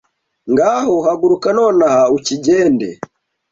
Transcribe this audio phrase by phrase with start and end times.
[0.51, 2.89] Ngaho haguruka nonaha ukigende